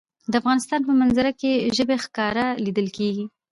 [0.31, 3.25] د افغانستان په منظره کې ژبې ښکاره لیدل کېږي.